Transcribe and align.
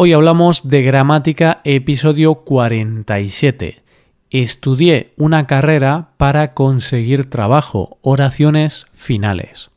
Hoy 0.00 0.12
hablamos 0.12 0.68
de 0.68 0.82
gramática 0.82 1.60
episodio 1.64 2.36
47. 2.36 3.82
Estudié 4.30 5.12
una 5.16 5.48
carrera 5.48 6.10
para 6.18 6.52
conseguir 6.52 7.28
trabajo. 7.28 7.98
Oraciones 8.02 8.86
finales. 8.92 9.72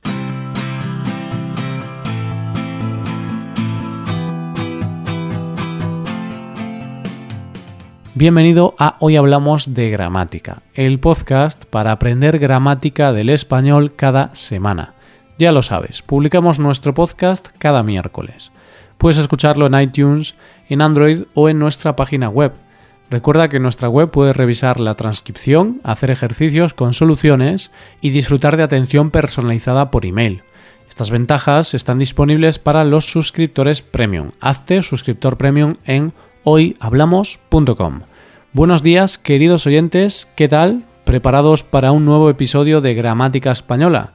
Bienvenido 8.13 8.76
a 8.78 8.97
Hoy 8.99 9.15
Hablamos 9.15 9.74
de 9.74 9.90
Gramática, 9.90 10.62
el 10.76 10.99
podcast 10.99 11.65
para 11.65 11.94
aprender 11.94 12.38
gramática 12.38 13.12
del 13.12 13.31
español 13.31 13.96
cada 13.96 14.35
semana. 14.35 14.94
Ya 15.40 15.51
lo 15.51 15.63
sabes, 15.63 16.03
publicamos 16.03 16.59
nuestro 16.59 16.94
podcast 16.94 17.48
cada 17.58 17.81
miércoles. 17.81 18.52
Puedes 19.02 19.18
escucharlo 19.18 19.66
en 19.66 19.81
iTunes, 19.81 20.36
en 20.70 20.80
Android 20.80 21.23
o 21.34 21.50
en 21.50 21.58
nuestra 21.58 21.95
página 21.95 22.30
web. 22.30 22.54
Recuerda 23.10 23.50
que 23.50 23.58
en 23.58 23.64
nuestra 23.64 23.90
web 23.90 24.12
puedes 24.12 24.38
revisar 24.38 24.80
la 24.80 24.94
transcripción, 24.94 25.82
hacer 25.84 26.12
ejercicios 26.12 26.76
con 26.76 26.94
soluciones 26.94 27.72
y 28.00 28.12
disfrutar 28.12 28.58
de 28.58 28.64
atención 28.64 29.10
personalizada 29.10 29.90
por 29.90 30.05
email. 30.05 30.44
Estas 30.88 31.10
ventajas 31.10 31.74
están 31.74 31.98
disponibles 31.98 32.60
para 32.60 32.84
los 32.84 33.08
suscriptores 33.08 33.82
premium. 33.82 34.34
Hazte 34.40 34.84
suscriptor 34.84 35.36
premium 35.36 35.74
en 35.86 36.13
hoyhablamos.com. 36.44 38.02
Buenos 38.54 38.84
días, 38.84 39.18
queridos 39.18 39.66
oyentes, 39.66 40.32
¿qué 40.36 40.48
tal? 40.48 40.84
¿Preparados 41.05 41.63
para 41.63 41.91
un 41.91 42.05
nuevo 42.05 42.30
episodio 42.30 42.82
de 42.82 42.94
Gramática 42.94 43.49
Española? 43.49 44.12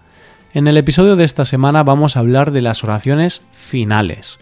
En 0.55 0.69
el 0.69 0.77
episodio 0.77 1.17
de 1.17 1.25
esta 1.25 1.45
semana 1.45 1.83
vamos 1.83 2.17
a 2.17 2.21
hablar 2.21 2.53
de 2.53 2.61
las 2.61 2.85
oraciones 2.85 3.43
finales 3.51 4.39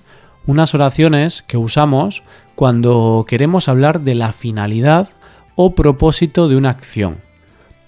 unas 0.46 0.74
oraciones 0.74 1.42
que 1.42 1.56
usamos 1.56 2.22
cuando 2.54 3.24
queremos 3.26 3.68
hablar 3.68 4.00
de 4.00 4.14
la 4.14 4.32
finalidad 4.32 5.08
o 5.56 5.74
propósito 5.74 6.48
de 6.48 6.56
una 6.56 6.70
acción. 6.70 7.18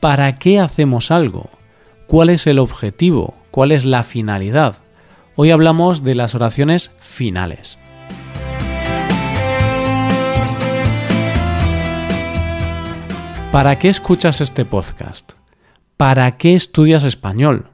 ¿Para 0.00 0.36
qué 0.36 0.60
hacemos 0.60 1.10
algo? 1.10 1.50
¿Cuál 2.06 2.30
es 2.30 2.46
el 2.46 2.58
objetivo? 2.58 3.34
¿Cuál 3.50 3.72
es 3.72 3.84
la 3.84 4.02
finalidad? 4.02 4.76
Hoy 5.34 5.50
hablamos 5.50 6.02
de 6.02 6.14
las 6.14 6.34
oraciones 6.34 6.94
finales. 6.98 7.78
¿Para 13.52 13.78
qué 13.78 13.88
escuchas 13.88 14.40
este 14.40 14.64
podcast? 14.64 15.32
¿Para 15.96 16.36
qué 16.36 16.54
estudias 16.54 17.04
español? 17.04 17.70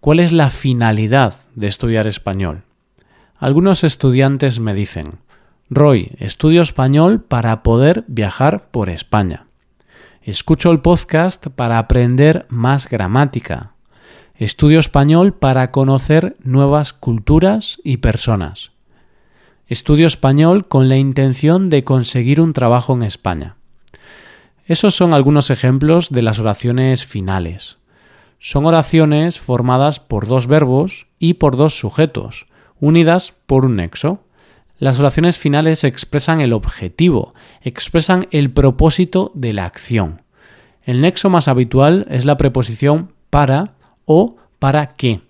¿Cuál 0.00 0.20
es 0.20 0.32
la 0.32 0.50
finalidad 0.50 1.34
de 1.54 1.66
estudiar 1.66 2.06
español? 2.06 2.64
Algunos 3.44 3.84
estudiantes 3.84 4.58
me 4.58 4.72
dicen, 4.72 5.18
Roy, 5.68 6.12
estudio 6.16 6.62
español 6.62 7.20
para 7.20 7.62
poder 7.62 8.06
viajar 8.08 8.70
por 8.70 8.88
España. 8.88 9.48
Escucho 10.22 10.70
el 10.70 10.80
podcast 10.80 11.48
para 11.48 11.78
aprender 11.78 12.46
más 12.48 12.88
gramática. 12.88 13.72
Estudio 14.34 14.78
español 14.78 15.34
para 15.34 15.72
conocer 15.72 16.38
nuevas 16.42 16.94
culturas 16.94 17.82
y 17.84 17.98
personas. 17.98 18.70
Estudio 19.66 20.06
español 20.06 20.66
con 20.66 20.88
la 20.88 20.96
intención 20.96 21.68
de 21.68 21.84
conseguir 21.84 22.40
un 22.40 22.54
trabajo 22.54 22.94
en 22.94 23.02
España. 23.02 23.56
Esos 24.64 24.94
son 24.94 25.12
algunos 25.12 25.50
ejemplos 25.50 26.08
de 26.08 26.22
las 26.22 26.38
oraciones 26.38 27.04
finales. 27.04 27.76
Son 28.38 28.64
oraciones 28.64 29.38
formadas 29.38 30.00
por 30.00 30.26
dos 30.26 30.46
verbos 30.46 31.08
y 31.18 31.34
por 31.34 31.58
dos 31.58 31.78
sujetos, 31.78 32.46
unidas 32.84 33.32
por 33.46 33.64
un 33.64 33.76
nexo. 33.76 34.20
Las 34.78 34.98
oraciones 34.98 35.38
finales 35.38 35.84
expresan 35.84 36.40
el 36.40 36.52
objetivo, 36.52 37.32
expresan 37.62 38.26
el 38.30 38.50
propósito 38.50 39.32
de 39.34 39.52
la 39.52 39.64
acción. 39.64 40.22
El 40.82 41.00
nexo 41.00 41.30
más 41.30 41.48
habitual 41.48 42.06
es 42.10 42.24
la 42.24 42.36
preposición 42.36 43.12
para 43.30 43.72
o 44.04 44.36
para 44.58 44.88
qué. 44.88 45.22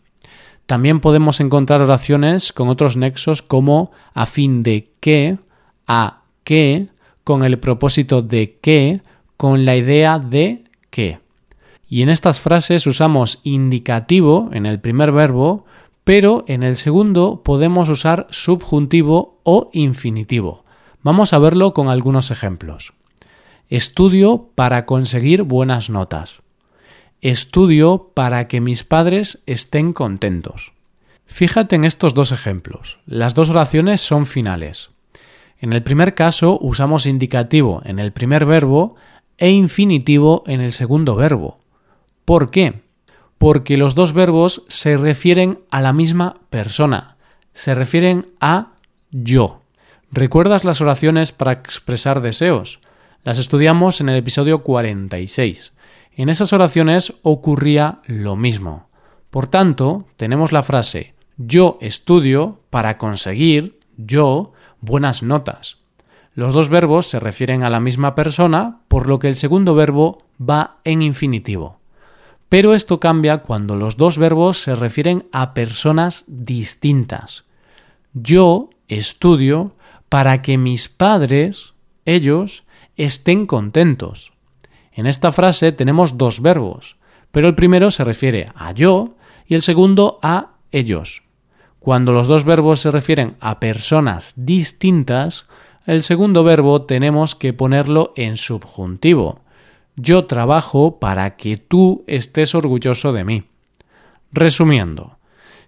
También 0.67 1.01
podemos 1.01 1.41
encontrar 1.41 1.83
oraciones 1.83 2.53
con 2.53 2.69
otros 2.69 2.97
nexos 2.97 3.43
como 3.43 3.93
a 4.15 4.27
fin 4.27 4.63
de 4.63 4.91
que, 4.99 5.39
a 5.87 6.23
qué, 6.43 6.89
con 7.23 7.45
el 7.45 7.59
propósito 7.59 8.23
de 8.23 8.59
qué, 8.61 9.03
con 9.37 9.65
la 9.65 9.77
idea 9.77 10.19
de 10.19 10.65
qué. 10.91 11.21
Y 11.89 12.03
en 12.03 12.09
estas 12.09 12.41
frases 12.41 12.87
usamos 12.89 13.41
indicativo 13.45 14.49
en 14.53 14.67
el 14.67 14.81
primer 14.81 15.13
verbo 15.13 15.67
pero 16.05 16.45
en 16.47 16.63
el 16.63 16.77
segundo 16.77 17.43
podemos 17.43 17.89
usar 17.89 18.27
subjuntivo 18.31 19.41
o 19.43 19.71
infinitivo. 19.73 20.65
Vamos 21.03 21.33
a 21.33 21.39
verlo 21.39 21.75
con 21.75 21.89
algunos 21.89 22.31
ejemplos. 22.31 22.93
Estudio 23.71 24.51
para 24.55 24.85
conseguir 24.85 25.43
buenas 25.43 25.89
notas. 25.89 26.41
Estudio 27.23 28.11
para 28.15 28.49
que 28.49 28.61
mis 28.61 28.85
padres 28.85 29.43
estén 29.47 29.95
contentos. 29.95 30.73
Fíjate 31.25 31.77
en 31.77 31.85
estos 31.85 32.13
dos 32.13 32.33
ejemplos. 32.33 32.99
Las 33.07 33.35
dos 33.35 33.49
oraciones 33.49 34.03
son 34.03 34.27
finales. 34.27 34.91
En 35.59 35.73
el 35.73 35.83
primer 35.83 36.15
caso 36.15 36.59
usamos 36.61 37.07
indicativo 37.07 37.81
en 37.87 37.99
el 37.99 38.13
primer 38.13 38.45
verbo 38.45 38.97
e 39.39 39.51
infinitivo 39.51 40.45
en 40.47 40.61
el 40.61 40.75
segundo 40.75 41.15
verbo. 41.15 41.59
¿Por 42.27 42.51
qué? 42.51 42.84
Porque 43.45 43.77
los 43.77 43.95
dos 43.95 44.15
verbos 44.15 44.63
se 44.69 44.97
refieren 44.97 45.59
a 45.71 45.83
la 45.83 45.93
misma 45.93 46.37
persona, 46.49 47.19
se 47.53 47.75
refieren 47.75 48.29
a 48.41 48.69
yo. 49.11 49.61
¿Recuerdas 50.11 50.65
las 50.65 50.81
oraciones 50.81 51.33
para 51.33 51.53
expresar 51.53 52.23
deseos? 52.23 52.81
Las 53.23 53.39
estudiamos 53.39 54.01
en 54.01 54.09
el 54.09 54.17
episodio 54.17 54.63
46. 54.63 55.75
En 56.17 56.31
esas 56.31 56.55
oraciones 56.55 57.13
ocurría 57.21 57.99
lo 58.07 58.35
mismo. 58.35 58.89
Por 59.29 59.47
tanto, 59.47 60.07
tenemos 60.17 60.51
la 60.51 60.63
frase 60.63 61.13
yo 61.37 61.77
estudio 61.83 62.61
para 62.71 62.97
conseguir, 62.97 63.79
yo, 63.99 64.55
buenas 64.81 65.23
notas. 65.23 65.81
Los 66.33 66.55
dos 66.55 66.71
verbos 66.71 67.09
se 67.09 67.21
refieren 67.21 67.63
a 67.63 67.69
la 67.69 67.81
misma 67.81 68.15
persona, 68.15 68.81
por 68.89 69.07
lo 69.07 69.19
que 69.19 69.29
el 69.29 69.35
segundo 69.35 69.75
verbo 69.75 70.17
va 70.41 70.79
en 70.85 71.03
infinitivo. 71.03 71.84
Pero 72.55 72.73
esto 72.73 73.01
cambia 73.01 73.39
cuando 73.39 73.75
los 73.75 73.97
dos 73.97 74.17
verbos 74.17 74.61
se 74.63 74.77
refieren 74.77 75.27
a 75.33 75.55
personas 75.55 76.23
distintas. 76.29 77.47
Yo 78.13 78.71
estudio 78.87 79.75
para 80.09 80.41
que 80.41 80.57
mis 80.57 80.89
padres, 80.89 81.75
ellos, 82.05 82.63
estén 82.97 83.47
contentos. 83.47 84.35
En 84.93 85.09
esta 85.09 85.33
frase 85.33 85.73
tenemos 85.73 86.17
dos 86.17 86.41
verbos, 86.41 86.95
pero 87.33 87.49
el 87.49 87.57
primero 87.57 87.91
se 87.91 88.05
refiere 88.05 88.53
a 88.55 88.71
yo 88.71 89.17
y 89.49 89.57
el 89.57 89.63
segundo 89.63 90.21
a 90.23 90.53
ellos. 90.71 91.25
Cuando 91.81 92.13
los 92.13 92.29
dos 92.29 92.45
verbos 92.45 92.79
se 92.79 92.93
refieren 92.93 93.35
a 93.41 93.59
personas 93.59 94.33
distintas, 94.37 95.47
el 95.87 96.05
segundo 96.05 96.45
verbo 96.45 96.83
tenemos 96.83 97.35
que 97.35 97.53
ponerlo 97.53 98.13
en 98.15 98.37
subjuntivo. 98.37 99.44
Yo 99.97 100.27
trabajo 100.27 100.99
para 100.99 101.37
que 101.37 101.57
tú 101.57 102.05
estés 102.07 102.55
orgulloso 102.55 103.13
de 103.13 103.25
mí. 103.25 103.45
Resumiendo, 104.33 105.19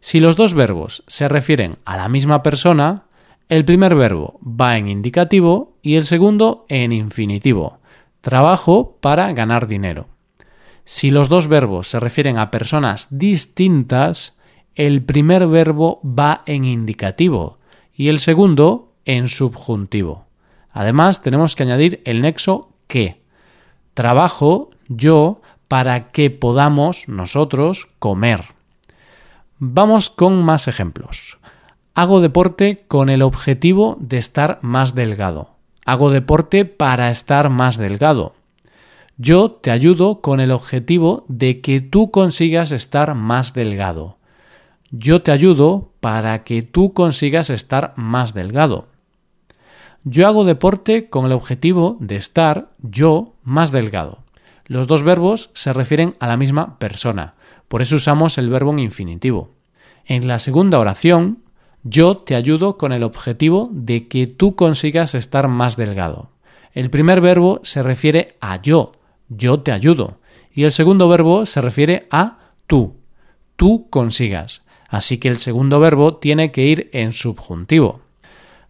si 0.01 0.21
los 0.21 0.37
dos 0.37 0.55
verbos 0.55 1.05
se 1.07 1.29
refieren 1.29 1.79
a 1.85 1.97
la 1.97 2.09
misma 2.09 2.43
persona, 2.43 3.05
el 3.49 3.65
primer 3.65 3.95
verbo 3.95 4.41
va 4.43 4.77
en 4.77 4.89
indicativo 4.89 5.77
y 5.83 5.95
el 5.95 6.05
segundo 6.05 6.67
en 6.69 6.93
infinitivo. 6.93 7.79
Trabajo 8.21 8.99
para 9.01 9.33
ganar 9.33 9.69
dinero. 9.69 10.09
Si 10.85 11.11
los 11.11 11.29
dos 11.29 11.47
verbos 11.47 11.89
se 11.89 12.01
refieren 12.01 12.39
a 12.39 12.51
personas 12.51 13.07
distintas, 13.11 14.35
el 14.75 15.03
primer 15.03 15.47
verbo 15.47 16.01
va 16.05 16.43
en 16.47 16.65
indicativo 16.65 17.59
y 17.95 18.09
el 18.09 18.19
segundo 18.19 18.93
en 19.05 19.29
subjuntivo. 19.29 20.27
Además, 20.71 21.23
tenemos 21.23 21.57
que 21.57 21.63
añadir 21.63 22.03
el 22.05 22.21
nexo 22.21 22.71
que. 22.87 23.26
Trabajo 23.97 24.69
yo 24.89 25.41
para 25.69 26.11
que 26.11 26.29
podamos 26.29 27.09
nosotros 27.09 27.89
comer. 27.99 28.53
Vamos 29.59 30.11
con 30.11 30.45
más 30.45 30.69
ejemplos. 30.69 31.39
Hago 31.95 32.21
deporte 32.21 32.85
con 32.89 33.09
el 33.09 33.23
objetivo 33.23 33.97
de 33.99 34.19
estar 34.19 34.59
más 34.61 34.95
delgado. 34.95 35.53
Hago 35.87 36.11
deporte 36.11 36.67
para 36.67 37.09
estar 37.11 37.49
más 37.49 37.79
delgado. 37.79 38.35
Yo 39.17 39.53
te 39.53 39.71
ayudo 39.71 40.21
con 40.21 40.41
el 40.41 40.51
objetivo 40.51 41.25
de 41.29 41.63
que 41.63 41.81
tú 41.81 42.11
consigas 42.11 42.73
estar 42.73 43.15
más 43.15 43.55
delgado. 43.55 44.19
Yo 44.91 45.23
te 45.23 45.33
ayudo 45.33 45.93
para 46.01 46.45
que 46.45 46.61
tú 46.61 46.93
consigas 46.93 47.49
estar 47.49 47.95
más 47.97 48.35
delgado. 48.35 48.89
Yo 50.09 50.29
hago 50.29 50.45
deporte 50.45 51.11
con 51.11 51.27
el 51.27 51.33
objetivo 51.33 51.97
de 51.99 52.15
estar 52.15 52.71
yo 52.81 53.35
más 53.43 53.73
delgado. 53.73 54.21
Los 54.67 54.87
dos 54.87 55.03
verbos 55.03 55.51
se 55.53 55.73
refieren 55.73 56.15
a 56.21 56.29
la 56.29 56.37
misma 56.37 56.79
persona, 56.79 57.35
por 57.67 57.83
eso 57.83 57.97
usamos 57.97 58.39
el 58.39 58.49
verbo 58.49 58.71
en 58.71 58.79
infinitivo. 58.79 59.51
En 60.05 60.29
la 60.29 60.39
segunda 60.39 60.79
oración, 60.79 61.39
Yo 61.83 62.19
te 62.19 62.37
ayudo 62.37 62.79
con 62.79 62.93
el 62.93 63.03
objetivo 63.03 63.69
de 63.73 64.07
que 64.07 64.29
tú 64.29 64.55
consigas 64.55 65.15
estar 65.15 65.49
más 65.49 65.77
delgado. 65.77 66.31
El 66.73 66.91
primer 66.91 67.21
verbo 67.21 67.61
se 67.65 67.83
refiere 67.83 68.37
a 68.41 68.63
yo, 68.63 68.93
yo 69.29 69.61
te 69.61 69.73
ayudo. 69.73 70.21
Y 70.53 70.65
el 70.65 70.73
segundo 70.73 71.09
verbo 71.09 71.47
se 71.47 71.61
refiere 71.61 72.07
a 72.11 72.39
tú, 72.67 72.95
tú 73.57 73.89
consigas. 73.89 74.63
Así 74.89 75.19
que 75.19 75.29
el 75.29 75.39
segundo 75.39 75.79
verbo 75.81 76.17
tiene 76.17 76.51
que 76.53 76.65
ir 76.65 76.91
en 76.93 77.13
subjuntivo. 77.13 78.06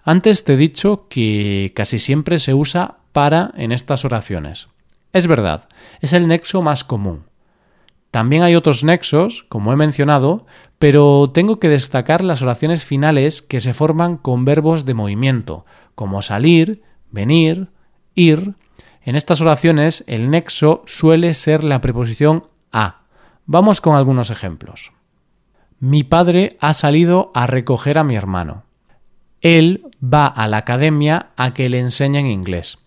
Antes 0.08 0.44
te 0.44 0.54
he 0.54 0.56
dicho 0.56 1.08
que 1.08 1.72
casi 1.74 1.98
siempre 1.98 2.38
se 2.38 2.54
usa 2.54 2.98
para 3.12 3.50
en 3.56 3.72
estas 3.72 4.04
oraciones. 4.04 4.68
Es 5.12 5.26
verdad, 5.26 5.68
es 6.00 6.12
el 6.12 6.28
nexo 6.28 6.62
más 6.62 6.84
común. 6.84 7.24
También 8.12 8.44
hay 8.44 8.54
otros 8.54 8.84
nexos, 8.84 9.44
como 9.48 9.72
he 9.72 9.76
mencionado, 9.76 10.46
pero 10.78 11.32
tengo 11.34 11.58
que 11.58 11.68
destacar 11.68 12.22
las 12.22 12.40
oraciones 12.40 12.84
finales 12.84 13.42
que 13.42 13.58
se 13.60 13.74
forman 13.74 14.16
con 14.16 14.44
verbos 14.44 14.84
de 14.84 14.94
movimiento, 14.94 15.66
como 15.96 16.22
salir, 16.22 16.82
venir, 17.10 17.70
ir. 18.14 18.54
En 19.02 19.16
estas 19.16 19.40
oraciones 19.40 20.04
el 20.06 20.30
nexo 20.30 20.84
suele 20.86 21.34
ser 21.34 21.64
la 21.64 21.80
preposición 21.80 22.46
a. 22.70 23.00
Vamos 23.44 23.80
con 23.80 23.96
algunos 23.96 24.30
ejemplos. 24.30 24.92
Mi 25.80 26.04
padre 26.04 26.56
ha 26.60 26.74
salido 26.74 27.32
a 27.34 27.48
recoger 27.48 27.98
a 27.98 28.04
mi 28.04 28.14
hermano. 28.14 28.65
Él 29.40 29.82
va 30.02 30.26
a 30.26 30.48
la 30.48 30.58
academia 30.58 31.30
a 31.36 31.54
que 31.54 31.68
le 31.68 31.78
enseñen 31.78 32.26
inglés. 32.26 32.78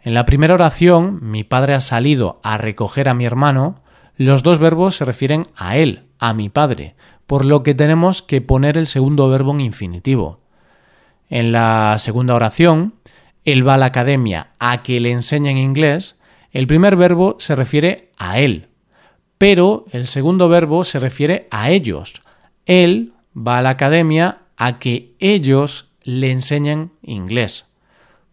En 0.00 0.14
la 0.14 0.24
primera 0.24 0.54
oración, 0.54 1.18
mi 1.22 1.44
padre 1.44 1.74
ha 1.74 1.80
salido 1.80 2.40
a 2.42 2.56
recoger 2.56 3.08
a 3.08 3.14
mi 3.14 3.24
hermano, 3.24 3.82
los 4.16 4.42
dos 4.42 4.58
verbos 4.58 4.96
se 4.96 5.04
refieren 5.04 5.44
a 5.56 5.76
él, 5.76 6.04
a 6.18 6.34
mi 6.34 6.48
padre, 6.48 6.94
por 7.26 7.44
lo 7.44 7.62
que 7.62 7.74
tenemos 7.74 8.22
que 8.22 8.40
poner 8.40 8.76
el 8.76 8.86
segundo 8.86 9.28
verbo 9.28 9.52
en 9.52 9.60
infinitivo. 9.60 10.40
En 11.28 11.52
la 11.52 11.96
segunda 11.98 12.34
oración, 12.34 12.94
él 13.44 13.66
va 13.66 13.74
a 13.74 13.78
la 13.78 13.86
academia 13.86 14.48
a 14.58 14.82
que 14.82 15.00
le 15.00 15.10
enseñen 15.10 15.58
inglés, 15.58 16.18
el 16.52 16.66
primer 16.66 16.96
verbo 16.96 17.36
se 17.38 17.54
refiere 17.54 18.10
a 18.16 18.38
él, 18.40 18.68
pero 19.36 19.84
el 19.92 20.06
segundo 20.06 20.48
verbo 20.48 20.84
se 20.84 20.98
refiere 20.98 21.48
a 21.50 21.70
ellos. 21.70 22.22
Él 22.66 23.12
va 23.36 23.58
a 23.58 23.62
la 23.62 23.70
academia 23.70 24.38
a 24.58 24.78
que 24.78 25.14
ellos 25.20 25.88
le 26.02 26.30
enseñen 26.30 26.90
inglés. 27.00 27.66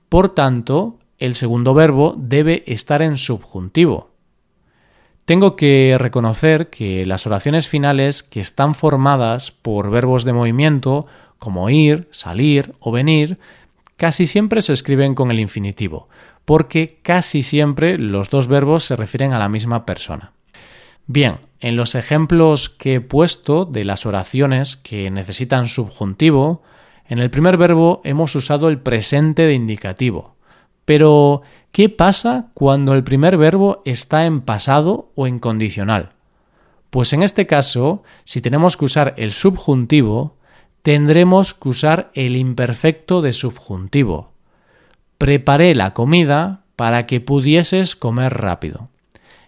Por 0.09 0.29
tanto, 0.29 0.99
el 1.19 1.35
segundo 1.35 1.73
verbo 1.73 2.15
debe 2.17 2.63
estar 2.67 3.01
en 3.01 3.15
subjuntivo. 3.15 4.11
Tengo 5.25 5.55
que 5.55 5.95
reconocer 5.99 6.69
que 6.69 7.05
las 7.05 7.25
oraciones 7.25 7.67
finales 7.67 8.21
que 8.21 8.39
están 8.39 8.75
formadas 8.75 9.51
por 9.51 9.89
verbos 9.89 10.23
de 10.23 10.33
movimiento, 10.33 11.05
como 11.39 11.69
ir, 11.69 12.07
salir 12.11 12.75
o 12.79 12.91
venir, 12.91 13.39
casi 13.97 14.27
siempre 14.27 14.61
se 14.61 14.73
escriben 14.73 15.15
con 15.15 15.31
el 15.31 15.39
infinitivo, 15.39 16.09
porque 16.43 16.99
casi 17.01 17.43
siempre 17.43 17.97
los 17.97 18.29
dos 18.29 18.47
verbos 18.47 18.83
se 18.83 18.95
refieren 18.95 19.33
a 19.33 19.39
la 19.39 19.49
misma 19.49 19.85
persona. 19.85 20.33
Bien, 21.07 21.37
en 21.65 21.75
los 21.75 21.95
ejemplos 21.95 22.69
que 22.69 22.93
he 22.93 23.01
puesto 23.01 23.65
de 23.65 23.85
las 23.85 24.05
oraciones 24.05 24.75
que 24.75 25.09
necesitan 25.09 25.67
subjuntivo, 25.67 26.61
en 27.09 27.17
el 27.17 27.31
primer 27.31 27.57
verbo 27.57 28.01
hemos 28.03 28.35
usado 28.35 28.69
el 28.69 28.77
presente 28.77 29.47
de 29.47 29.55
indicativo. 29.55 30.35
Pero, 30.85 31.41
¿qué 31.71 31.89
pasa 31.89 32.51
cuando 32.53 32.93
el 32.93 33.03
primer 33.03 33.35
verbo 33.37 33.81
está 33.83 34.27
en 34.27 34.41
pasado 34.41 35.11
o 35.15 35.25
en 35.25 35.39
condicional? 35.39 36.11
Pues 36.91 37.13
en 37.13 37.23
este 37.23 37.47
caso, 37.47 38.03
si 38.25 38.41
tenemos 38.41 38.77
que 38.77 38.85
usar 38.85 39.15
el 39.17 39.31
subjuntivo, 39.31 40.37
tendremos 40.83 41.55
que 41.55 41.69
usar 41.69 42.11
el 42.13 42.35
imperfecto 42.35 43.23
de 43.23 43.33
subjuntivo. 43.33 44.33
Preparé 45.17 45.73
la 45.73 45.95
comida 45.95 46.61
para 46.75 47.07
que 47.07 47.21
pudieses 47.21 47.95
comer 47.95 48.35
rápido. 48.35 48.89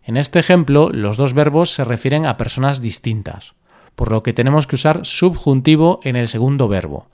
En 0.07 0.15
este 0.15 0.39
ejemplo, 0.39 0.89
los 0.89 1.17
dos 1.17 1.33
verbos 1.33 1.71
se 1.71 1.83
refieren 1.83 2.25
a 2.25 2.37
personas 2.37 2.79
distintas, 2.79 3.55
por 3.93 4.09
lo 4.09 4.23
que 4.23 4.31
tenemos 4.31 4.65
que 4.65 4.75
usar 4.75 5.05
subjuntivo 5.05 5.99
en 6.01 6.15
el 6.15 6.29
segundo 6.29 6.69
verbo. 6.69 7.07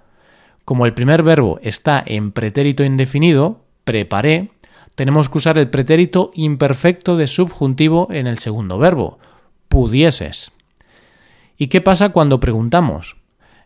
Como 0.63 0.85
el 0.85 0.93
primer 0.93 1.23
verbo 1.23 1.59
está 1.63 2.03
en 2.05 2.31
pretérito 2.31 2.83
indefinido, 2.83 3.61
preparé, 3.83 4.51
tenemos 4.93 5.27
que 5.27 5.39
usar 5.39 5.57
el 5.57 5.71
pretérito 5.71 6.29
imperfecto 6.35 7.17
de 7.17 7.25
subjuntivo 7.25 8.09
en 8.11 8.27
el 8.27 8.37
segundo 8.37 8.77
verbo, 8.77 9.17
pudieses. 9.69 10.51
¿Y 11.57 11.69
qué 11.69 11.81
pasa 11.81 12.09
cuando 12.09 12.39
preguntamos? 12.39 13.17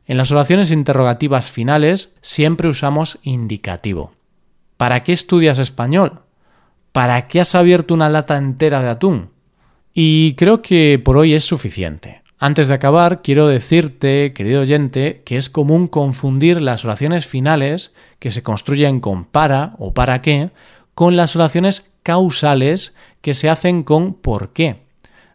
En 0.05 0.15
las 0.15 0.31
oraciones 0.31 0.71
interrogativas 0.71 1.51
finales 1.51 2.13
siempre 2.21 2.69
usamos 2.69 3.19
indicativo. 3.23 4.13
¿Para 4.77 5.03
qué 5.03 5.11
estudias 5.11 5.59
español? 5.59 6.21
¿Para 6.97 7.27
qué 7.27 7.39
has 7.39 7.53
abierto 7.53 7.93
una 7.93 8.09
lata 8.09 8.37
entera 8.37 8.81
de 8.81 8.89
atún? 8.89 9.29
Y 9.93 10.33
creo 10.33 10.63
que 10.63 10.99
por 11.05 11.15
hoy 11.15 11.35
es 11.35 11.43
suficiente. 11.43 12.23
Antes 12.39 12.69
de 12.69 12.73
acabar, 12.73 13.21
quiero 13.21 13.47
decirte, 13.47 14.33
querido 14.33 14.61
oyente, 14.61 15.21
que 15.23 15.37
es 15.37 15.51
común 15.51 15.87
confundir 15.87 16.59
las 16.59 16.85
oraciones 16.85 17.27
finales, 17.27 17.93
que 18.17 18.31
se 18.31 18.41
construyen 18.41 18.99
con 18.99 19.25
para 19.25 19.75
o 19.77 19.93
para 19.93 20.23
qué, 20.23 20.49
con 20.95 21.15
las 21.15 21.35
oraciones 21.35 21.93
causales 22.01 22.95
que 23.21 23.35
se 23.35 23.47
hacen 23.47 23.83
con 23.83 24.15
por 24.15 24.51
qué. 24.53 24.77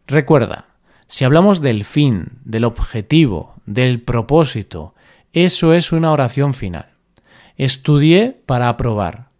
Recuerda, 0.08 0.67
si 1.06 1.25
hablamos 1.25 1.62
del 1.62 1.85
fin, 1.85 2.41
del 2.44 2.65
objetivo, 2.65 3.55
del 3.67 4.00
propósito, 4.00 4.97
eso 5.32 5.75
es 5.75 5.93
una 5.93 6.11
oración 6.11 6.55
final. 6.55 6.87
Estudié 7.56 8.37
para 8.47 8.69
aprobar 8.69 9.31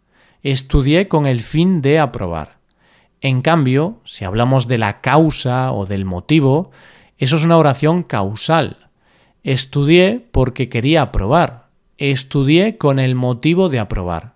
estudié 0.43 1.09
con 1.09 1.27
el 1.27 1.41
fin 1.41 1.83
de 1.83 1.99
aprobar. 1.99 2.59
En 3.21 3.43
cambio, 3.43 4.01
si 4.05 4.25
hablamos 4.25 4.67
de 4.67 4.79
la 4.79 5.01
causa 5.01 5.73
o 5.73 5.87
del 5.87 6.05
motivo, 6.05 6.71
eso 7.19 7.37
es 7.37 7.45
una 7.45 7.57
oración 7.57 8.03
causal. 8.03 8.91
Estudié 9.45 10.27
porque 10.33 10.69
quería 10.69 11.03
aprobar. 11.03 11.69
Estudié 11.99 12.79
con 12.79 12.99
el 12.99 13.15
motivo 13.15 13.69
de 13.69 13.79
aprobar. 13.79 14.35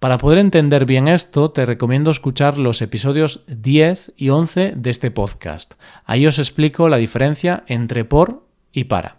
Para 0.00 0.18
poder 0.18 0.38
entender 0.38 0.84
bien 0.84 1.08
esto, 1.08 1.50
te 1.50 1.64
recomiendo 1.64 2.10
escuchar 2.10 2.58
los 2.58 2.82
episodios 2.82 3.44
10 3.46 4.12
y 4.16 4.28
11 4.28 4.74
de 4.76 4.90
este 4.90 5.10
podcast. 5.10 5.74
Ahí 6.04 6.26
os 6.26 6.38
explico 6.38 6.88
la 6.88 6.98
diferencia 6.98 7.64
entre 7.66 8.04
por 8.04 8.46
y 8.72 8.84
para. 8.84 9.18